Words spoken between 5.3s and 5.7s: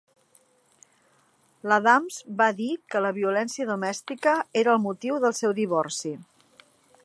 seu